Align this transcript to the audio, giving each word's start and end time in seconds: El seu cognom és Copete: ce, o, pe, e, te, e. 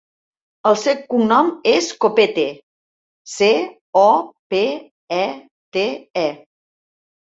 El 0.69 0.77
seu 0.83 1.03
cognom 1.11 1.51
és 1.73 1.91
Copete: 2.07 2.47
ce, 3.37 3.53
o, 4.05 4.09
pe, 4.53 4.67
e, 5.23 5.25
te, 5.81 5.89
e. 6.29 6.31